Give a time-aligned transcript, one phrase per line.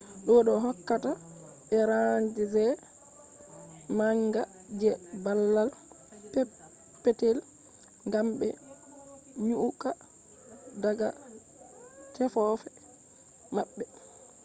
[0.25, 2.39] do do hokka be range
[3.97, 4.41] manga
[4.79, 4.89] je
[5.23, 5.69] babal
[6.31, 7.37] peppetel
[8.13, 8.47] gam be
[9.47, 9.89] nyukka
[10.83, 11.09] daga
[12.15, 12.67] tefofe
[13.55, 13.83] mabbe